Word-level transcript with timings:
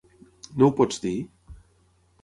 No 0.61 0.69
ho 0.71 0.73
pots 0.81 1.05
dir? 1.05 1.15